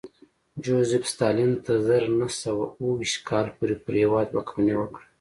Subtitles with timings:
[0.63, 5.01] جوزېف ستالین تر زر نه سوه اوه ویشت کال پورې پر هېواد واکمني وکړه